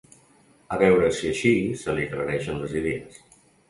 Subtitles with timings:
[0.75, 1.53] A veure si així
[1.85, 3.27] se li aclareixen les idees.